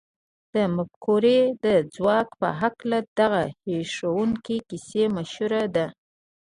د 0.53 0.55
مفکورې 0.75 1.39
د 1.65 1.65
ځواک 1.95 2.27
په 2.39 2.47
هکله 2.61 2.97
دغه 3.19 3.43
هيښوونکې 3.65 4.57
کيسه 4.69 5.03
مشهوره 5.15 5.63
ده. 5.75 5.87